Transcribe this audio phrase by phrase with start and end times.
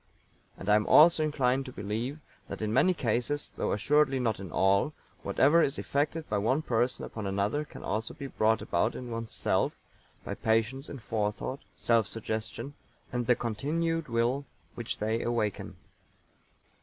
[0.57, 2.17] And I am also inclined to believe
[2.47, 7.05] that in many cases, though assuredly not in all, whatever is effected by one person
[7.05, 9.73] upon another can also be brought about in one's self
[10.25, 12.73] by patience in forethought, self suggestion,
[13.13, 14.43] and the continued will
[14.73, 15.75] which they awaken.